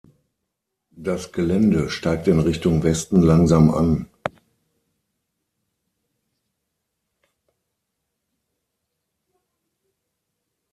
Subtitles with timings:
[0.97, 4.07] Das Gelände steigt in Richtung Westen langsam an.